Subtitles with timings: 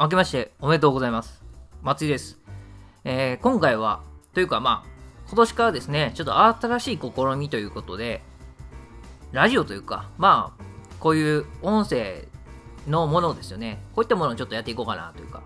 [0.00, 1.42] 明けましておめでとうございます。
[1.82, 2.38] 松井です。
[3.02, 4.00] えー今回は、
[4.32, 4.88] というかまあ、
[5.26, 8.22] 今年からですね、ちょっと新しい試みということで、
[9.32, 10.64] ラジオというか、まあ、
[11.00, 12.28] こういう音声
[12.86, 13.82] のものですよね。
[13.92, 15.42] こういったものをちょっとやっていこうかなというか、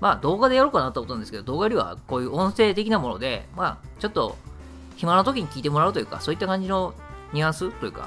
[0.00, 4.36] まあ動画でやろうかなと思ったんですけど、動画よりはこういう音声的なもので、まあ、ちょっと
[4.94, 6.94] 暇な時に聞いてもらうというか、そういった感じの
[7.32, 8.06] ニュアンスというか、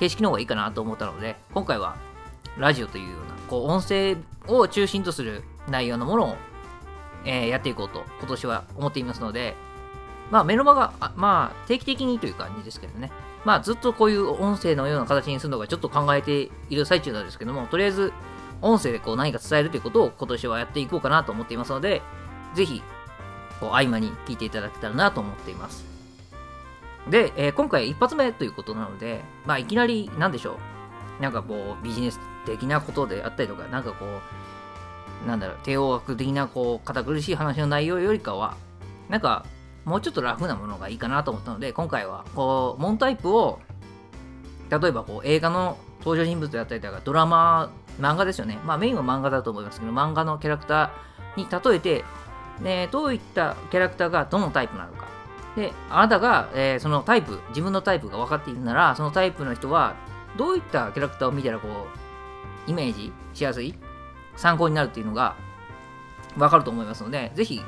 [0.00, 1.96] 形式の方がいいかなと思ったので、今回は
[2.56, 4.16] ラジオというような、こう、音声
[4.46, 6.36] を中心とする内容のものを、
[7.24, 9.54] えーやっていこうと、今年は思っていますので、
[10.30, 13.10] まあ、メルマが、まあ、定期的にという感じですけどね、
[13.44, 18.12] まあ、ずっとこういう音声のような形にするのがちょっと考えている最中なんですけども、とりあえず、
[18.60, 22.02] 音声でこう何か伝えるということを今年はやっていこうかなと思っていますので、
[22.54, 22.82] ぜひ、
[23.60, 25.84] こう、合間に聞いていただけたらなと思っています。
[27.08, 30.58] で、えー今回一発目ということなので、まあ、いきなり、なんでしょ
[31.20, 31.22] う。
[31.22, 34.04] なんかこう、ビジネス的なことであったりとか、なんかこ
[35.24, 38.56] う、なんだろう、帝王学的な、こう、堅苦しい話の内容よりかは、
[39.08, 39.44] なんか、
[39.84, 43.58] もうちょっとラフなものがいいかなと思ったので、今回は、こう、モンタイプを、
[44.70, 48.58] 例えばこう、映画の登場人物であったりとか、ドラマ、漫画ですよね。
[48.64, 52.04] まあ、メインは漫画だと思いますけど、漫画のキャラクターに例えて、
[52.60, 55.06] ね、どういったキャラクターがどのタイプなのか。
[55.56, 59.94] で、あなたが、えーそのタイプ、自分のタイプが分かっているなら、そのタイプの人は、
[60.36, 62.07] どういったキャラクターを見たら、こう、
[62.68, 63.74] イメージしやすい、
[64.36, 65.36] 参考になるっていうのが
[66.36, 67.60] 分かると思いますので、ぜひ、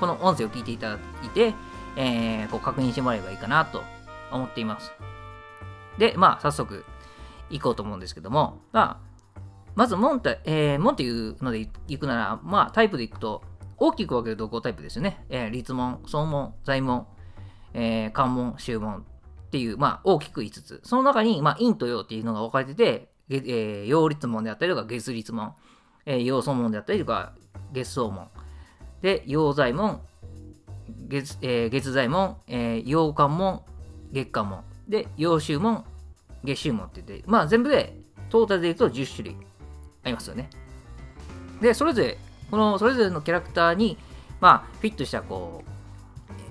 [0.00, 1.54] この音声を聞いていただいて、
[1.96, 3.82] えーこう確認してもらえばいいかなと
[4.32, 4.92] 思っています。
[5.98, 6.84] で、まあ、早速、
[7.50, 9.40] 行こうと思うんですけども、まあ、
[9.74, 13.42] まず、門って、えー門っていうので行くなら、まあ、タイプで行くと、
[13.76, 15.24] 大きく分けると5タイプですよね。
[15.28, 17.06] えー立門、総門、財門、
[17.74, 18.98] えー関門、宗門
[19.48, 20.80] っていう、まあ、大きく5つ。
[20.84, 25.54] その中に、まあ、陰と陽っていうのが分かれてて、えー陽立門であったりとか、月立門、
[26.06, 27.32] えー陽総門であったりとか、
[27.72, 28.28] 月総門。
[29.02, 30.00] で、陽財門、
[31.08, 33.62] 月,、えー月財門、えー陽関門、
[34.12, 34.64] 月間門。
[34.88, 35.84] で、陽州門、
[36.44, 37.94] 月州門って言って、まあ、全部で、
[38.30, 39.36] トータルで言うと10種類
[40.04, 40.50] ありますよね。
[41.60, 42.18] で、それぞれ、
[42.50, 43.98] このそれぞれのキャラクターに、
[44.40, 45.70] まあ、フィットした、こう、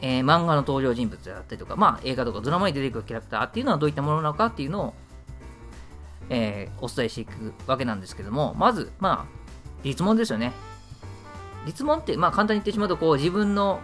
[0.01, 4.94] えー漫画の登場人物であったりとか、まあ、映画とかドラマに出てくるキャラクターっていうのはどういったものなのかっていうのを、
[6.29, 9.38] えーお伝えしていくわけなんですけども、まず、まあ、
[9.83, 10.53] 立問ですよね。
[11.65, 13.79] 立問って、まあ、簡単に言ってしまうと、こう、自分の、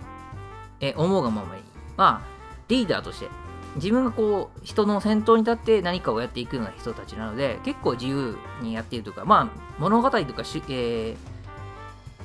[0.80, 1.62] えー思うがままに、
[1.98, 2.28] まあ、
[2.68, 3.28] リーダーとして、
[3.76, 11.34] 自分がこう、人の先頭に立って何かをやっていくような人たちなので、結構自由にやっているというか、まあ、物語とかし、えー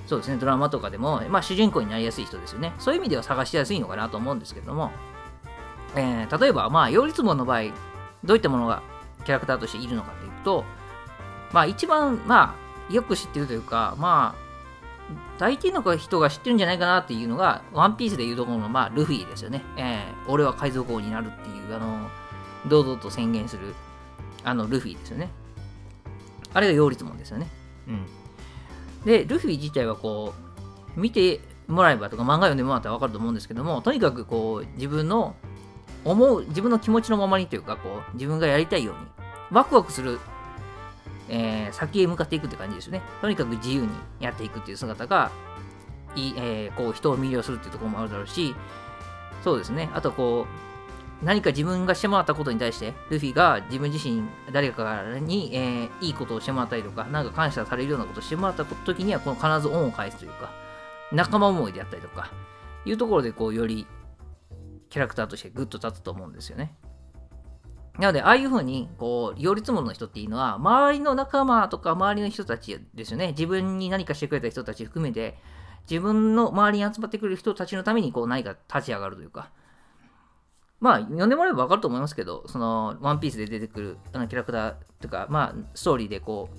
[0.06, 2.72] そうですね、ドラマとかでも、まあ、主人公になりやすい人ですよね。
[2.78, 4.90] そういう意味では探しやすいのかなと思うんですけども、
[5.94, 7.64] えー例えば、まあ、擁立門の場合、
[8.24, 8.82] どういったものが
[9.28, 10.64] キャラクターとしているのかというと、
[11.52, 12.56] まあ、一番、ま
[12.88, 19.62] あ、よく知ってるというか、まあ、大抵の人が知ってるんじゃないかなっていうのが、ワンピースでいうところの、まあ、ルフィですよね。
[19.76, 22.08] えー俺は海賊王になるっていう、あの、
[22.68, 23.74] 堂々と宣言する、
[24.44, 25.30] あの、ルフィですよね。
[26.54, 27.48] あれが擁立門ですよね。
[27.86, 28.06] うん。
[29.04, 30.34] で、ルフィ自体はこ
[30.96, 35.34] う、見てもらえばとか、漫画読んでもらったら分かると思うんですけども、とにかくこう、自分の
[36.04, 39.00] 思う、自分の気持ちのままにというか、こう、自分がやりたいように、
[39.50, 40.18] ワクワクする、
[41.28, 43.02] えー先へ向かっていくって感じですよね。
[43.20, 43.88] とにかく自由に
[44.20, 45.30] やっていくっていう姿が、
[46.16, 48.54] いえーこう、人を魅了するっていうところもあるだろうし、
[49.44, 49.90] そうですね。
[49.92, 50.46] あとこ
[51.22, 54.22] う、何か自分がしてもらったことに対して、ルフィが自分自身、
[54.52, 60.50] 誰かに、えーいいことをしてもらったりとか、なんか感謝されるようなことをしてもらった時には、この必ず恩を返すというか、
[61.12, 62.30] 仲間思いであったりとか、
[62.84, 63.86] いうところで、こう、より
[64.90, 66.74] キャラクターとしてグッと立つと思うんですよね。
[67.98, 73.28] なので、ああいうふうに、こう、擁立門の人っていうのは、周りの仲間とか周りの人たちですよね。
[73.28, 75.36] 自分に何かしてくれた人たち含めて、
[75.90, 79.50] 自分の周りに集まってくる人たちのために、こう、何か立ち上がるというか、
[80.80, 86.50] まあ、読んでもらえば分かると思いますけど、その、ワンピースで出てくるあのキャラクターとか、まあ、ストーリーでこ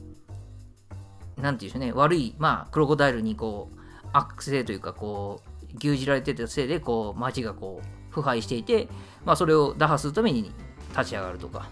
[1.37, 3.79] う、なんていうんでしょうね、悪い、まあ、クロコダイルにこう、
[4.11, 5.41] 悪性というか、こ
[5.73, 8.87] う、牛耳られてたせいで、こう、街がこう、腐敗していて、
[9.25, 10.51] まあ、それを打破するために
[10.97, 11.69] 立ち上がるとか、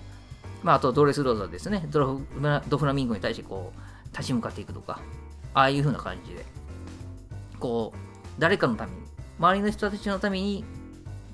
[0.63, 4.99] まあ、あと、ドレスローザですね、ドラフドフラミンゴに対してこう、立ち向かっていくとか、
[5.53, 6.45] ああいう風な感じで、
[7.59, 7.97] こう、
[8.39, 8.97] 誰かのために、
[9.39, 10.63] 周りの人たちのために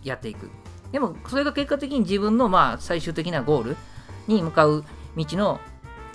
[0.04, 0.50] やっていく。
[0.92, 3.78] でも、それが結果的に自分の、まあ、最終的なゴール
[4.28, 4.84] に向かう
[5.18, 5.60] 道の、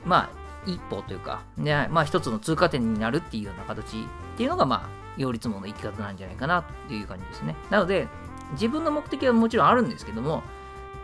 [0.05, 7.57] まあ、一歩というか、ね、まあ、一つの通過点になるっていうような形っていうのが、まあ、擁立門の生き方なんじゃないかなという感じですね。
[7.71, 8.07] なので、
[8.53, 10.43] 自分の目的はもちろんあるんですけども、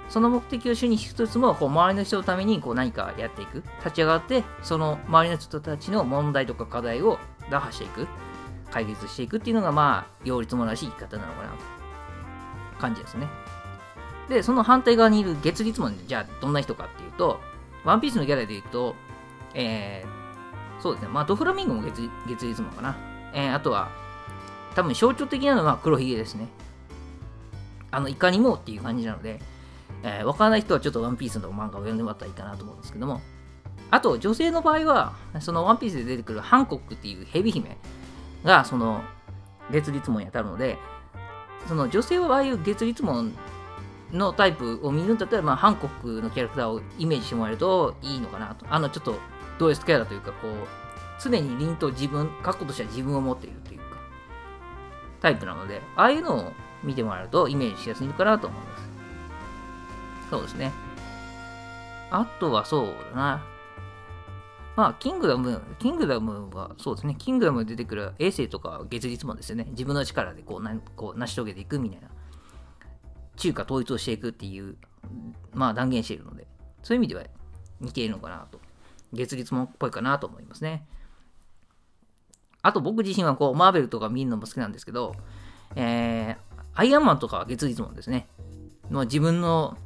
[0.08, 3.62] その目的を主にしつつも、こう周りの人のためにこう何かやっていく。
[3.79, 7.19] 立ち上がって、その周りの人たちの問題とか課題を
[7.50, 8.06] 打破していく、
[8.70, 11.56] 解決していくっていうのが、まあ、両立もらしい生き方なのかなと
[12.81, 13.29] 感じですね。
[14.29, 17.41] で、その反対側にいる月立門、じゃあどんな人かっていうと、
[17.85, 18.94] ワンピースのキャラで言うと、
[19.55, 22.96] えー、そうですね、まあ、ドフラミンゴも月月立門かな。
[23.32, 23.91] えー、あとは、
[24.75, 26.49] 多分象徴的なのは黒ひげですね。
[27.96, 29.41] あの、いかにもっていう感じなので、
[30.02, 33.20] えー、わからない人はちょっとワンピースの漫画を読んでもらったらいいかなと思うんですけども、
[33.91, 37.76] あと、女性の場合は、そのワンピースで出てくるハンコックっていうヘビ姫
[38.44, 39.02] が、その、
[39.70, 40.79] 月立門に当たるので、
[41.69, 43.32] その女性はああいう月立門
[44.12, 48.67] のタイプを見るんだったら、まあ、ハンコックのキャラクターをイメージしてもらえるといいのかなと。
[48.69, 49.19] あの、ちょっと、
[49.58, 50.52] ド S キャラというか、こう、
[51.23, 53.85] 常に凛と自分、過去としては自分を持っているというか、
[55.20, 56.52] タイプなので、ああいうのを
[56.84, 58.84] 見てもらえるとイメージしやすいのかなと思います。
[60.31, 60.72] そうですね。
[62.10, 63.54] あとはそうだな。
[64.76, 72.08] まあ、キングダム、キングダムはそうですね、キングダムに出てくる衛星とか月率もですよね、自分の力でこうなこう成し遂げていくみたいな、
[73.36, 74.76] 中華統一をしていくっていう、
[75.52, 76.48] まあ断言しているので、
[76.82, 77.25] そういう意味では
[77.81, 78.58] 似ているのかなと、
[79.12, 80.86] 月率もっぽいかなと思いますね。
[82.62, 85.14] あと僕自身はこう、マーベルとか見るのも好きなんですけど、
[85.76, 88.26] えー、アイアンマンとかは月率もですね、
[88.90, 89.76] まあ、自分の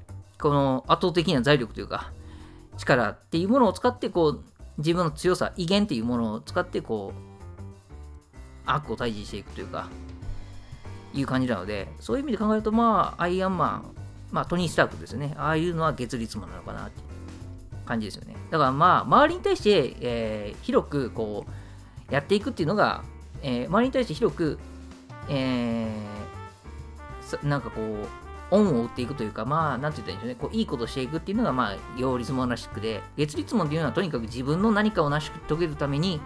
[0.41, 2.13] この圧倒的な財力というか、
[2.77, 4.45] 力っていうものを使ってこう
[4.79, 9.89] 自分の強さ、威厳っていうものを使って、こう、悪を退治していくというか、
[11.13, 13.95] いう感じなので、そういう意味で考えると、まあ、アイアンマン、
[14.31, 15.35] まあ、トニー・スタークですね。
[15.37, 17.03] ああいうのは月率もなのかなって
[17.87, 18.37] 感じですよね。
[18.51, 21.45] だからまあ、周りに対して、えー、広く、こ
[22.09, 23.03] う、やっていくっていうのが、
[23.43, 24.59] えー、周りに対して広く、
[25.29, 25.89] えー、
[27.43, 28.07] なんかこう、
[28.51, 36.21] 恩を売っていくというか、まあ、なんて言ったらいいんでしょうね、こういいことしていくっていうのが、まあ、両立門らしくで、月立門っていうのはとにかく自分の何かを成し遂げるために、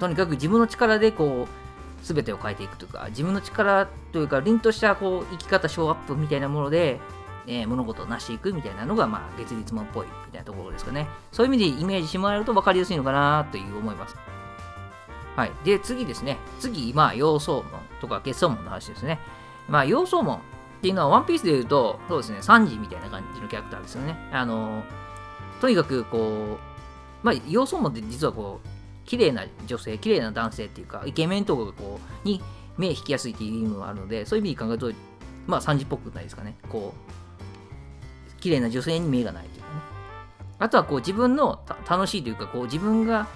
[0.00, 7.00] とにかく自分の力でこう、すべてを変えていくというか、自分の力というか、凛としたこう生き方、ショーアップみたいなもので、
[7.46, 11.08] えー、物事を成していくみたいなのが、まあ、月立門っぽいみたいなところですかね。
[11.30, 14.16] そういう意味でイメージしてもらえると分かりやすいのかなという思います。
[15.36, 15.52] はい。
[15.64, 16.38] で、次ですね。
[16.58, 19.20] 次、まあ、要素門とか結晶門の話ですね。
[19.68, 20.40] まあ、要素門っ
[20.82, 24.16] ていうのは、ワンピースで言うと、そうですね、サンジみたいな感じのキャラクターですよね。
[24.32, 24.82] あの、
[25.60, 26.58] とにかく、こ
[27.22, 28.68] う、まあ、要素もって実はこう、
[29.06, 32.42] 綺麗な女性、綺麗な男性っていうか、イケメンとかこう、に
[32.76, 34.92] 目引きやすいっていう意味もあるので、そういう意味で考えると、
[35.46, 36.56] まあ、サンジっぽくないですかね。
[36.68, 39.74] こう、綺麗な女性に目がないというかね。
[40.58, 43.26] あとは、こう、自分の楽しいというか、こう、自分が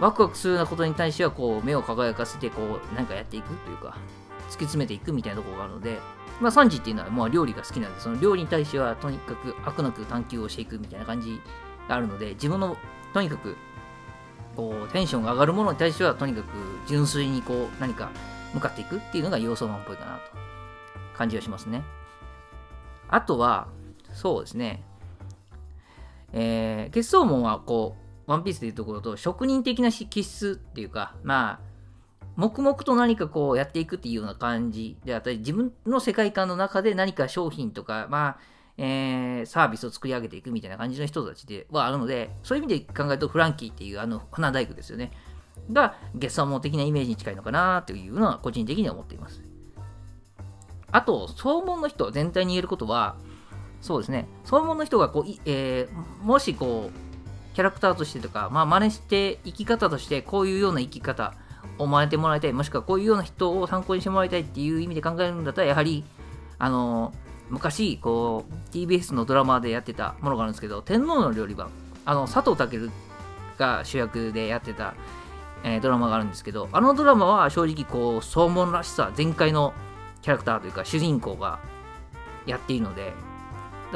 [0.00, 3.96] ワクワクするようなことに対しては、こう、目を輝かせて、こう、なんかやっていくというか、
[4.48, 5.98] 突き詰めていくみたいなところがあるので、
[6.40, 11.40] まあ、サンジっていうのはまあ料理が好きなんで、その料理に対してはとにかく悪なく探求をしていくみたいな感じ
[11.88, 12.76] があるので、自分の
[13.14, 13.56] とにかく
[14.56, 16.46] こうテンションが上がるものに対してはとにかく
[16.86, 18.10] 純粋にこう何か
[18.54, 20.22] 向かっていくっていうのが要素マンっぽいかなと
[21.16, 21.82] 感じがしますね。
[23.08, 23.68] あとは、
[24.12, 24.82] そうですね、
[26.32, 31.60] えー、結晶門はこう、ワンピースでいうところと職人的な気質っていうか、まあ、
[32.36, 38.38] 黙々と何かこうやっていくっていうような感じであったり、自分の世界観の中で何か商品とか、まあ、
[38.78, 45.12] えー、サービスを作り上げていくみたいな感じの人たちではあるので、そういう意味で考えると、フランキーっていうあの花大工ですよね。
[45.70, 49.42] が、月産門的なイメージに近いのかなというのは個人的には思っています。
[50.90, 53.16] あと、総門の人全体に言えることは、
[53.80, 57.11] そうですね、総門の人がこう、えー、もしこう、
[57.54, 61.34] キャラクターとしてとか、まあ、真似して生き方としてこういうような生き方
[61.78, 66.04] 思われてもらいたい、もしくはこういうような人を参考にしてもらいたいっていう意味で考えるんだったら、やはり、
[66.58, 67.12] あの、
[67.50, 71.70] 昔、こう、TBS のドラマでやってたものがあるんですけど、天皇の料理番、
[72.04, 72.90] あの、佐藤健
[73.58, 74.94] が主役でやってた、
[75.64, 79.74] えー、ドラマがあるんですけど、あのドラマは正直、こう、総門らしさ全開の
[80.22, 81.60] キャラクターというか、主人公が
[82.46, 83.12] やっているので、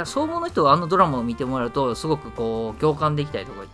[0.01, 3.65] ら総門の人はあのドラマを見てもらうと、すごくこう、共感できたりとか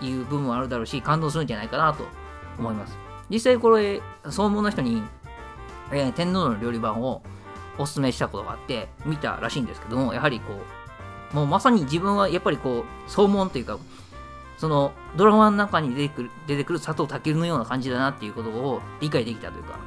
[0.00, 2.04] いう部分もあるだろうし、感動するんじゃないかなと
[2.58, 2.96] 思います。
[3.30, 5.02] 実際これ、総務の人に、
[5.92, 7.22] えー、天皇の料理番を
[7.78, 10.54] おすすめしたことがあって、見たらしいんですけども、やはりこ
[11.32, 13.78] う、もうまさに自分はやっぱりこう、総門というか、
[14.56, 19.78] そのドラマの中に出てくる出てくる佐藤健のような感じだなっていうことを理解できたというか、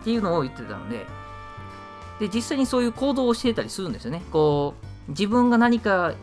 [0.00, 1.06] っていうのを言ってたので、
[2.20, 4.22] で、実際にそういう行動をしてたりするんですよね。
[4.30, 6.14] こう、自分が何か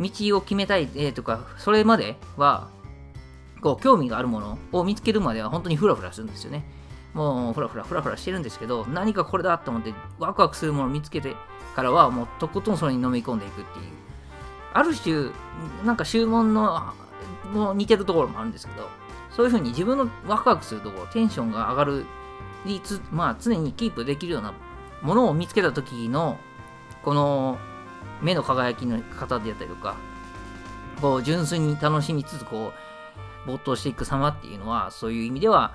[0.00, 2.68] 道を決めたい、えー、とか、それまでは、
[3.60, 6.64] こう興味があるものを見つけるまでは本当にフラフラするんですよね。
[7.14, 11.34] もうフラフラフラフラしてるんですけど、何かこれだと思ってワクワクするものを見つけて
[11.74, 13.86] からはもうとことんそれに飲み込んでいくっていう。
[14.74, 15.30] ある種、
[15.84, 16.92] なんか注文の
[17.52, 18.88] も似てるところもあるんですけど、
[19.30, 22.06] そういうふうに自分のワクワクするところ、テンションが上がる、
[23.12, 24.52] まあ、常にキープできるような
[25.00, 26.38] ものを見つけた時の、
[27.04, 27.58] この
[28.22, 29.96] 目の輝きの方であったりとか、
[31.00, 32.72] こう純粋に楽しみつつ、こ
[33.46, 35.74] う、没頭していく様っていうのは、そういう意味では、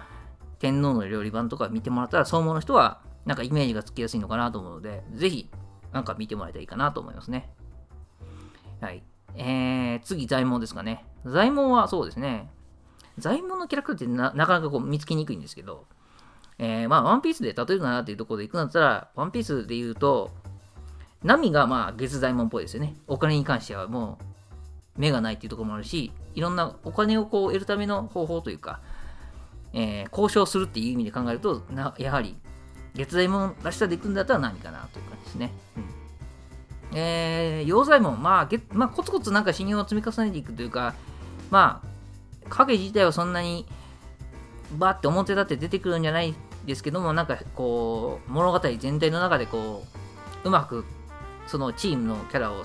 [0.59, 5.49] 天皇の料理版とか見てもらったら、そう思う人は、なんかイメージがつきやすいのかなと思うので、ぜひ、
[5.91, 7.49] なんか見てもらえたらいいかなと思いますね。
[8.81, 9.03] はい。
[9.35, 11.05] えー、次、財門ですかね。
[11.25, 12.49] 財門はそうですね。
[13.17, 15.85] 財門のキャラクターってななかなかこう見つけにくいんですけど、
[16.57, 20.31] えー、まあ、ワンピースで例えるならっていうところでいくんだったら、ワンピースで言うと、
[21.23, 22.95] ナミがまあ月財門っぽいですよね。
[23.07, 24.17] お金に関してはも
[24.97, 28.79] う目がないっていうところもあるし、いろんなお金をこう得るための方法というか、
[29.73, 32.37] えー、交渉するっていう意味で考えると、なやはり
[32.95, 35.51] 月財門らしさでいくんだったらナミかなという感じですね。
[35.77, 40.95] うん、えー、陽左衛門、まあ、まあ、コツコツなんか信用を積み重ねていくというか、
[41.49, 43.65] まあ、影自体はそんなに
[44.77, 46.33] バーって表立って出てくるんじゃない
[46.65, 49.83] ですけども、なんかこう、物語全体の中でこ
[50.43, 50.85] う、うまく
[51.49, 52.61] そのチームのキャラを、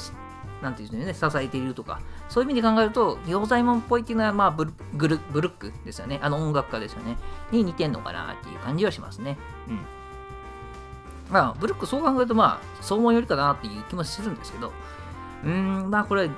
[0.61, 6.21] なんていうんね、支えているとか、そういう意味で考えると、洋左衛門っぽいっていうのは、まあブルブル、ブルックですよね。
[6.23, 7.17] あの音楽家ですよね。
[7.51, 9.39] に似てんのかなっていう感じはしますね。
[9.69, 9.79] うん。
[11.31, 14.73] まあ、ブルックそう考えると、まあ、そう思うよりかなっていう気もするんですけど、
[15.45, 15.51] うー
[15.87, 16.29] ん、まあこれ、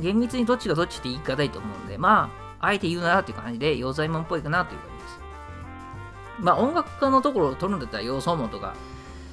[0.00, 5.20] 厳密にどっちがどっちって言い方いと思うんで、まあ、あえて言うならっていう感じで、洋左衛門っぽいかなという感じです。
[6.40, 8.74] まあ、音楽家のところを取るんだったら、洋左衛門とか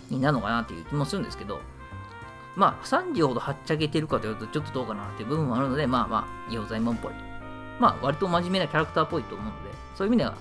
[0.10, 1.62] になるのかなっていう気もするんですけど、
[2.56, 7.14] まあ、3時ほどはっちゃけてるかというと、ちょっとどうかなっていう部分もあるので、まあまあ、洋左衛門っぽい。
[7.80, 10.36] まあ、割と真面目なキャラクターっぽいと思うので、そういう意味では、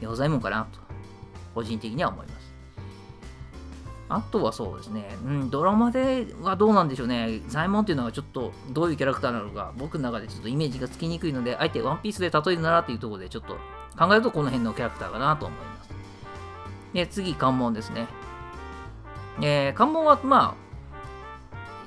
[0.00, 0.80] 洋左衛門かなと、
[1.54, 2.42] 個人的には思います。
[4.08, 7.40] あとはそうですね、うん、ドラマではどうなんでしょうね。
[7.48, 13.54] 左衛門っていうのはちょっとどういうキャラクターなのか、僕の中でちょっとイメージがつきにくいので、あえてワンピースで例えるならっていうところでちょっと
[13.98, 15.90] 考えるとこの辺のキャラクターかなと思います。
[16.92, 18.06] で、次、関門ですね。
[19.40, 20.61] えー、関門はまあ、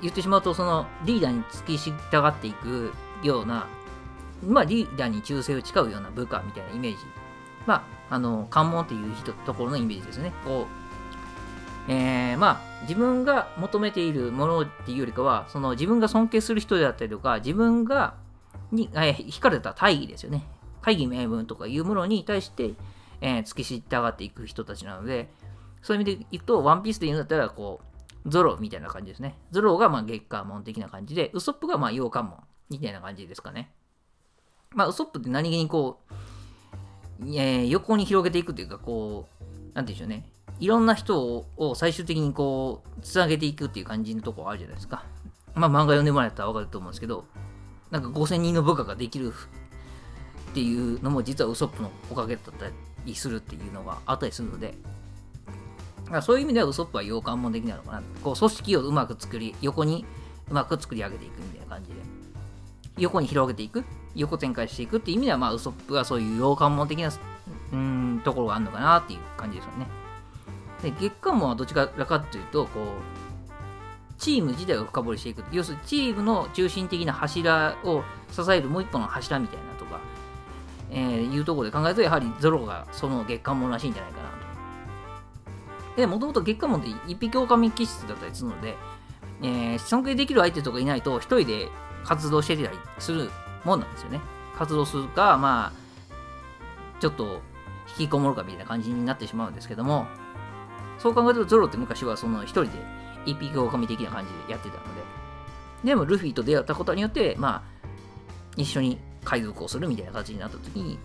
[0.02, 1.92] 言ってしまうと、そのリーダーに付き従
[2.26, 3.66] っていくような、
[4.46, 6.98] まあ、リーダーに忠誠を誓うような部下みたいなイメージ。
[7.66, 10.32] まあ、あの、関門っていう人ところのイメージですね。
[10.44, 10.66] こ
[11.88, 18.14] う、えー、まあ、自分が求めているものっていうよりかは、その自分が尊敬する人であったりとか、自分が、
[18.72, 20.44] に、えー、引かれた大義ですよね。
[20.82, 22.74] 大義名分とかいうものに対して、
[23.20, 25.28] えー、付き従っていく人たちなので、
[25.82, 27.95] そういう意味でいくと、ワンピースで言うんだったら、こう、
[28.26, 29.38] ゾロみたいな感じですね。
[29.50, 32.38] ゾロがま月刊門的な感じで、ウソップがまあ洋刊門
[32.70, 33.70] みたいな感じですかね。
[34.70, 40.28] まあ、ウソップって何気にこう、えー、横に広げていくというか、こう、なんていうんでしょうね。
[40.58, 45.04] いろんな人を最終的にこう、つなげていくっていう感じのとこあるじゃないですか。
[45.54, 47.24] まあ、漫画読んでもらえたらわかると思うんですけど、
[47.90, 49.32] なんか5000人の部下ができる
[50.50, 52.66] っていうのも実はウソップのおかげだった
[53.04, 54.74] りするっていうのがあったりするので、
[56.22, 58.02] そういう意味ではウソップは洋館もできないのかな。
[58.22, 60.04] こう組織をうまく作り、横に
[60.50, 61.96] うまく作り上げていくみたいな感じで。
[62.98, 63.84] 横に広げていく、
[64.14, 67.10] 横展開していくっていう意味では、まあ、ウソップはそういう洋館門的な
[67.72, 69.86] うんところがあるのかなっていう感じですよね。
[70.82, 72.84] で、月間門はどちらかというと、こう、
[74.18, 75.44] チーム自体を深掘りしていく。
[75.52, 80.00] 要するに、チームの中心的な柱を支えるもう一本の柱みたいなとか、
[80.90, 84.15] えー、いうところで考えると、やはりゾロがその月間門らしいんじゃないか
[85.96, 88.76] で、もともと月下門って一匹狼気質だったりするので、
[89.42, 91.68] えー、尊敬できる相手とかいないと、一人で
[92.04, 93.30] 活動してたりする
[93.64, 94.20] もんなんですよね。
[94.56, 97.40] 活動するか、まあ、ちょっと
[97.98, 100.06] 引きこもるかみたいな感じになってしまうんですけども、
[100.98, 102.70] そう考えるとゾロって昔はその一人で
[103.26, 105.02] 一匹狼的な感じでやってたので、
[105.84, 107.86] でもルフィと出会ったことによって、まあ、
[108.56, 110.98] 一緒に海賊をするみたいな形になった時に、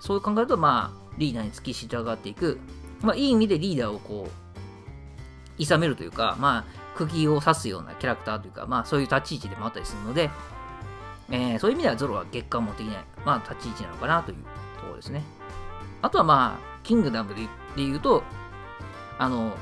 [0.00, 2.58] そう考えると、まあ、リーダーに付き従っていく
[3.02, 6.64] まあ、いい意味でリーダーをこう、いめるというか、まあ、
[6.96, 10.30] 釘を刺すようなキャラクターというか、まあ、そういう立ち位置でもあったりするので、
[11.30, 14.36] えー、そういう意味ではゾロは月間も的ない、まあ、立ち位置なのかなという
[14.76, 15.22] ところですね。
[16.02, 17.42] あとはまあ、キングダムで
[17.76, 18.24] 言うと、
[19.18, 19.52] あの、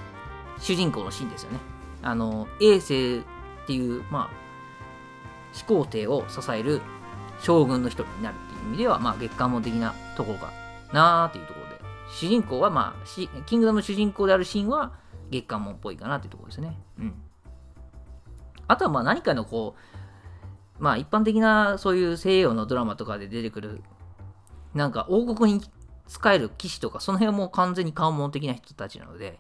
[0.59, 1.59] 主人公のシーンですよね。
[2.03, 3.23] あの、衛星っ
[3.67, 4.41] ていう、まあ、
[5.53, 6.81] 始皇帝を支える
[7.41, 10.53] 将軍の一人になるっていう意味では、まあ、月間も的なところか
[10.93, 11.60] なーっていうところ
[12.11, 14.93] 主人公は、まあ、キングダム主人公であるシーンは
[15.31, 16.79] 月刊門っぽいかなっていうところですね。
[16.99, 17.15] うん。
[18.67, 19.77] あとは、まあ何かのこ
[20.79, 23.83] う、まあ一般的なそういう西洋のドラマとかで出てくる、
[24.75, 25.61] なんか王国に
[26.07, 29.39] 使える騎士とか、その辺はもう完全に関門的な人たちなので、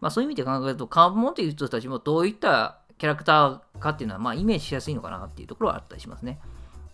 [0.00, 6.40] まあそういう意味で考えると、関門っていう人たちもどういったキャラクターかっていうのは、まあイメージしやすいのかなっていうところはあったりしますね。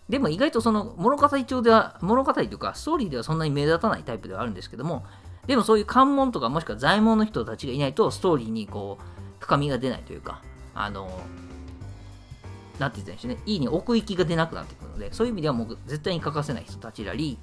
[0.09, 5.05] でも意外とその物語調では、物語というかストーリーではそんなに目立たないタイプではあるんですけども、
[5.47, 9.03] でもそういう関門とかもしくは在門の人たちがいないとストーリーにこう
[9.39, 10.41] 深みが出ないというか、
[10.73, 11.09] あの、
[12.79, 17.37] なんて言ったんでしょうね、いいに奥行きが出なくなってくるので、そういう意味ではもう絶対に欠かせない人たちらり、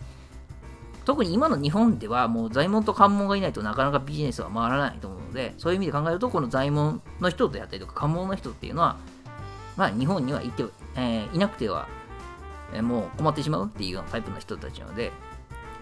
[1.05, 8.97] 特に今の日本ではもう在門と関門がいないとなかなかビジネスは回らないと思うので、そういう意味で考えると、この在門の人であったりとか関門の人っていうのは、
[9.77, 10.65] まあ日本にはいて、
[10.97, 11.89] えー、いなくては、
[12.75, 15.13] え、もう困ってしまうっていうようなタイプの人たちなので、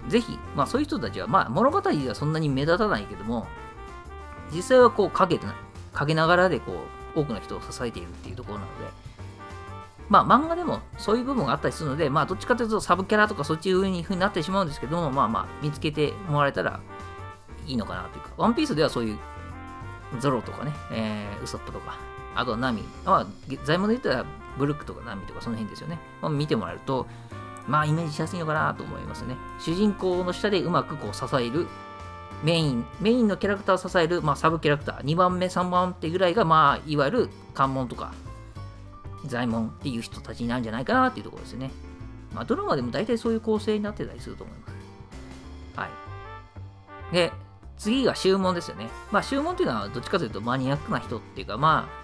[0.09, 3.47] ぜひ、まあそういう人たちは、まあ物語ではそんなに目立たないけども、
[4.53, 5.47] 実際はこう陰で
[5.93, 6.85] 陰ながらでこ
[7.17, 8.87] う多くの人を支えているっていうところなので、
[10.09, 16.81] まあ漫画でもそういう部分があったりするので、まあどっちかというとサブキャラとかそっち風になってしまうんですけども、まあまあ見つけてもらえたら
[17.67, 19.19] いいのかなというか、ワンピースではそういう
[20.19, 21.97] ゾロとかね、えー、ウソップとか、
[22.35, 24.27] あとナミ、まあ財務で言ったら
[24.59, 25.99] ブルックとかナミとかその辺ですよね。
[26.21, 27.07] まあ、見てもらえると、
[27.67, 29.37] まあイメージしやすいのかなと思いますね。
[29.59, 31.67] 主人公の下でうまくこう支える
[32.43, 38.13] メイン、メインのキャラクターを支える、まあ、サブキャラクター、2番目、3番手ぐらいが、まあ、いわゆる関門とか、
[39.27, 41.71] 財門っていう人たちになるんじゃないかなっていうところですね。
[42.35, 44.75] まあ、ドラマでも大体そういう構成になってたりすると思います。
[45.77, 45.87] は
[47.13, 47.15] い。
[47.15, 47.33] で、
[47.79, 48.89] 次が注文ですよね。
[49.13, 52.02] まあ、注文っていうのはどっちかというとマニアックな人っていうか、まあ、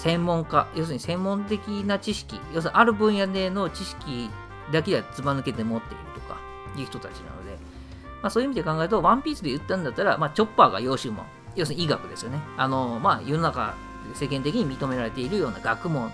[0.00, 4.30] 専門家、要するに専門的な知識、要するにある分野での知識
[4.72, 6.40] だけはずば抜けて持っているとか
[6.74, 7.58] いう人たちなので、
[8.22, 12.40] まあ、そういう意味で考えると、ワンピースで言ったんだったら、まあ、チョッパーが養子門、要するに医学ですよね。
[12.56, 13.74] あの、まあ、世の中、
[14.14, 16.12] 世間的に認められているような学問っ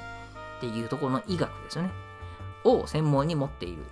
[0.61, 1.91] ていうところの医学ですよね。
[2.65, 3.85] を専門に持っている。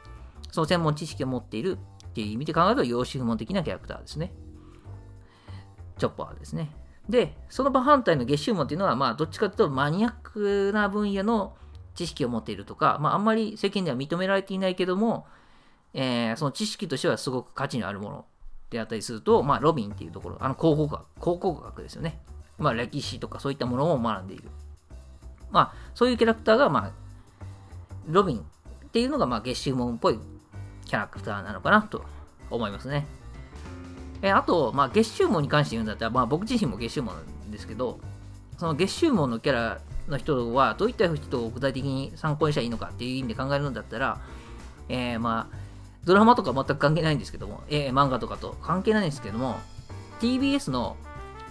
[0.50, 4.32] その専門知識を持っているっていう意味で考えると、養子門的なキャラクターですね。
[5.98, 6.72] チョッパーですね。
[7.08, 11.54] で、その場反対の月収門っていうのは、まあ、どっちかというとマニアックな分野の
[11.94, 15.26] 知識を持っているとか、まあ、あんまり世間では認められていないけども、
[15.93, 18.25] えー、その知識としてはすごく価値のあるもの
[18.71, 22.21] であったりすると、まあ、ロビンっていうところ、あの考古学、考古学ですよね。
[22.58, 24.45] まあ、歴史とかそういったものを学んでいる。
[25.50, 26.93] まあ、そういうキャラクターが、まあ、
[28.08, 28.43] ロビンっ
[28.90, 30.19] ていうのが、まあ、月収門っぽい
[30.84, 32.04] キャラクターなのかなと
[32.50, 33.06] 思いますね。
[34.25, 38.00] えあと、まあ、月収門に関して言うんだったら、まあ、僕自身も月収門なんですけど、
[38.56, 44.23] その月収門のキャラの人はどういった人を具体的に参考にしたらいいのかっていう意味で考えるんだったら、
[44.89, 45.56] えー、まあ、
[46.04, 49.58] ドラマとか全く関係ないんですけども、えー、漫画とかと関係ないんですけども、
[50.21, 50.97] TBS の、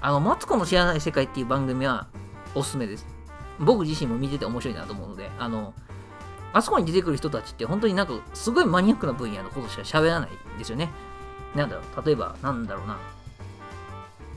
[0.01, 2.07] あの、マツコの知らない世界っていう番組は
[2.55, 3.05] おすすめです。
[3.59, 5.75] 僕自身も見てて面白いなと思うので、あの、
[6.53, 10.89] あそこに出てくる人たちって本当になんかすごいマニアックな分野のことしか喋らないんですよね。
[11.55, 12.97] なんだろう、例えば、なんだろうな。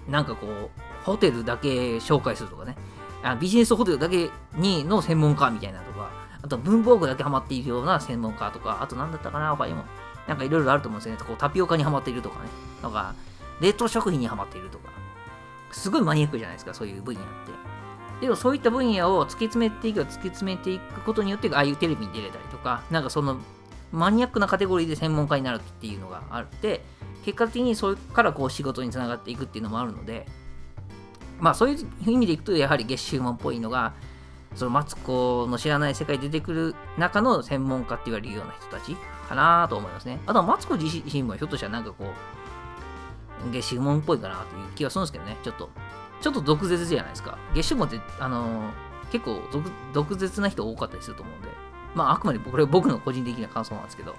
[0.09, 0.71] なんかこう、
[1.05, 2.77] ホテルだけ紹介するとかね。
[3.23, 6.11] あビジネスホテルだけにの専門家みたいなとか、
[6.43, 9.85] あと文房具だけハマっているような専門家とか、あと何だったかな、他にも。
[10.29, 11.23] なんかいろいろあると思うんですよね。
[11.25, 12.49] こうタピオカにはまっているとかね。
[12.83, 13.15] なんか、
[13.61, 14.91] 冷凍食品にはまっているとか。
[15.73, 17.31] すごいマニアックじゃないですか、そういう分野って。
[18.21, 23.39] でもそういった分野を突き詰めていく突き詰めていくことによって、ああいうテレビに出れたりとか、なんかその
[23.93, 26.85] マニアックなカテゴリーで専門家になるっていうのがあって、
[27.27, 30.27] 結果的にそれからこう仕事につながっていくっていうのもあるので、
[31.41, 33.95] まあそういう意味でいくと、やはり月収門っぽいのが、
[34.55, 38.95] そのマツコの知らない世界出てくる中の専門家って言われるような人たち
[39.29, 40.21] かなと思いますね。
[40.25, 42.05] あとはマツコ自身もひょっとしたらなんかこ
[43.45, 45.69] う、月収門っぽいかなという気はするんですけどね、ちょっと。
[46.21, 47.39] ちょっと毒舌じゃないですか。
[47.57, 48.73] 月収門って、あのー、
[49.11, 49.41] 結構
[49.93, 51.49] 毒舌な人多かったりすると思うんで、
[51.97, 54.15] まああくまでこれ僕の個人的な感想なんですけど、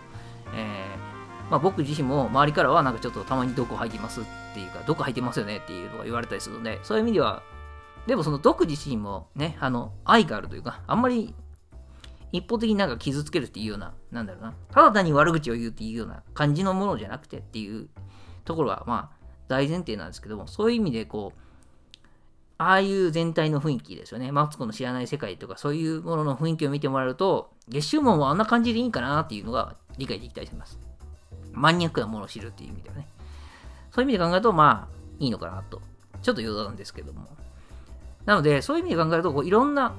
[0.54, 1.17] えー、
[1.50, 7.42] まあ、僕自身も周りからはなんかちょっとたまに毒吐いてますっていうか、毒吐いてますよねっていうのが言われたりするので、そういう意味では、
[8.06, 11.34] でもその毒自身もね、あの、愛があるというか、あんまり
[12.32, 17.88] 一方的になんか傷つけるっていうような、なんだろうな、ただ単に悪口を言うっていうような感じのものじゃなくてっていう
[18.44, 21.40] ところは、まあ、大前提なんですけども、そういう意味でこう、
[22.60, 24.32] ああいう全体の雰囲気ですよね。
[24.32, 30.80] マツコの知らない世界とか、そういうものの雰囲気を見てもらうと、月収門はあんな感じでいいんかなっていうのが理解できたりします。
[31.58, 33.08] マニアックなものを知るっていう意味ではね。
[33.92, 35.82] そういう意味で考えると、まあ、いいのかなと。
[36.22, 37.28] ちょっと余談ですけども。
[38.26, 39.94] なので、そういう意味で考えると、こういろんな、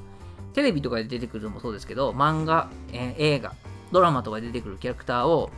[0.55, 3.55] テレビとかで出てくるのもそうですけど、漫画、えー、映画、
[3.93, 5.51] ドラマとかで出てくるキャラクターを、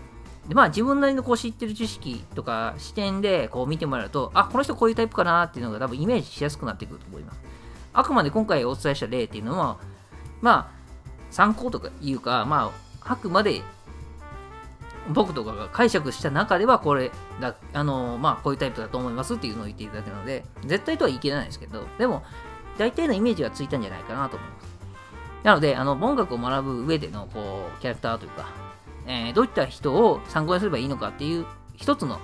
[0.48, 7.40] でまあ自分なりのこう知ってる知識とか視点でこう見てもらうと、あ、この人こういうタイプかなっていうのが多分イメージしやすくなってくると思います。
[7.92, 9.78] あくまで今回お伝えした例っていうのは、
[10.40, 10.80] まあ、
[11.30, 13.62] 参考とかいうか、まあ、あくまで
[15.12, 22.22] 僕とかが解釈した中ではこれだ、あのまあ、こういうタイプだと思いますっていうのを言っていただくので、絶対とは言い切れないですけど、でも、
[22.78, 24.70] 大体のイメージがついたんじゃないかなと思います。
[25.42, 28.48] なので、あの、音楽を学ぶ上での、こう、キャラクターというか、
[29.06, 31.46] えー、どういった人を参考にすればいいのかっていう、
[31.76, 32.20] 一つの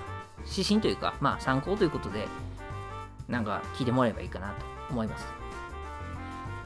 [0.50, 2.28] 指針というか、まあ、参考ということで、
[3.28, 5.26] なんか聞いてもらえばいいかなと思います。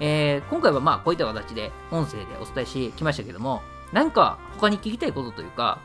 [0.00, 5.78] えー、今回はまあ、こういった形で音声でお伝えしてきましたけども、何か他に聞きたいことというか、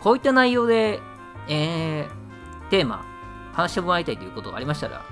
[0.00, 1.00] こういった内容で、
[1.48, 3.04] えー、テーマ、
[3.52, 5.02] 話してもらいたいということがありましたら、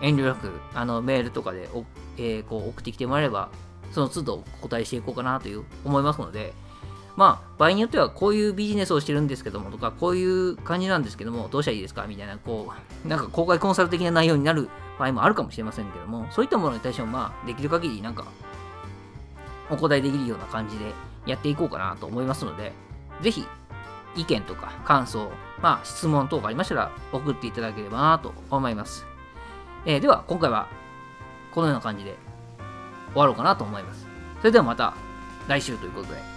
[0.00, 1.84] 遠慮なく、あの、メールとかでお、
[2.16, 3.48] えー、こう送ってきてもらえれば、
[3.92, 6.52] その都度お答えしていこうかなという思いますので、
[7.16, 12.72] まあ、場合によってはこういうビジネスをしてるんですけどもとか、こういう感じなんですけども、どうしたらいいですかみたいな、こ
[13.04, 18.26] う、なんか公開コンサル的な内容になる場合もあるかもしれませんけども、そういったものに対しても、まあ、できる限りなんか、
[19.70, 20.92] お答えできるような感じで
[21.26, 22.72] やっていこうかなと思いますので、
[23.20, 23.46] ぜひ、
[24.16, 25.30] 意見とか感想、
[25.62, 29.06] まあ、質問等がありましたら送っていただければなと思います。
[29.86, 30.68] えー、では、今回は
[31.52, 32.16] このような感じで
[33.12, 34.06] 終わろうかなと思います。
[34.38, 34.94] それではまた
[35.48, 36.29] 来週ということで。